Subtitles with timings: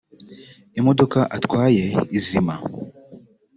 [0.79, 1.85] imodoka atwaye
[2.17, 2.55] izima